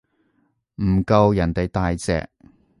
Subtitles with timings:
[0.81, 2.27] 唔夠人哋大隻